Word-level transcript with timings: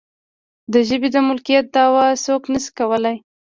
د 0.73 0.75
ژبې 0.87 1.09
د 1.13 1.17
مالکیت 1.27 1.65
دعوه 1.75 2.05
څوک 2.25 2.43
نشي 2.53 2.71
کولی. 2.77 3.15